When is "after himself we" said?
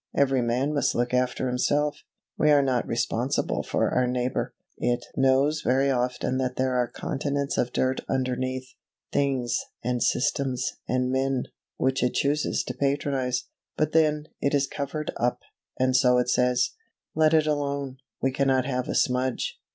1.13-2.49